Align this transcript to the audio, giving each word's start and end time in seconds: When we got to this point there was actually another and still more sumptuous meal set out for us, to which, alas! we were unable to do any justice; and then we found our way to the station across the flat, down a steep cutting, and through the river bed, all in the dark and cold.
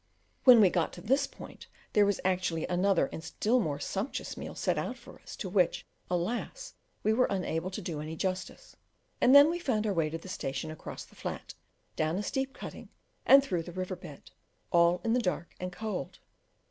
When 0.45 0.59
we 0.61 0.71
got 0.71 0.93
to 0.93 1.01
this 1.01 1.27
point 1.27 1.67
there 1.93 2.07
was 2.07 2.19
actually 2.25 2.65
another 2.65 3.05
and 3.13 3.23
still 3.23 3.59
more 3.59 3.79
sumptuous 3.79 4.35
meal 4.35 4.55
set 4.55 4.75
out 4.79 4.97
for 4.97 5.21
us, 5.21 5.35
to 5.35 5.47
which, 5.47 5.85
alas! 6.09 6.73
we 7.03 7.13
were 7.13 7.27
unable 7.29 7.69
to 7.69 7.83
do 7.83 8.01
any 8.01 8.15
justice; 8.15 8.75
and 9.21 9.35
then 9.35 9.47
we 9.51 9.59
found 9.59 9.85
our 9.85 9.93
way 9.93 10.09
to 10.09 10.17
the 10.17 10.27
station 10.27 10.71
across 10.71 11.05
the 11.05 11.13
flat, 11.13 11.53
down 11.95 12.17
a 12.17 12.23
steep 12.23 12.51
cutting, 12.51 12.89
and 13.27 13.43
through 13.43 13.61
the 13.61 13.71
river 13.71 13.95
bed, 13.95 14.31
all 14.71 15.01
in 15.03 15.13
the 15.13 15.21
dark 15.21 15.53
and 15.59 15.71
cold. 15.71 16.17